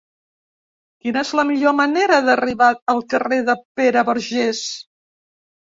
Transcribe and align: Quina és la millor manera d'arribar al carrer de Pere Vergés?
Quina 1.05 1.21
és 1.25 1.33
la 1.39 1.45
millor 1.49 1.75
manera 1.81 2.17
d'arribar 2.29 2.71
al 2.95 3.03
carrer 3.13 3.41
de 3.53 3.59
Pere 3.83 4.07
Vergés? 4.11 4.67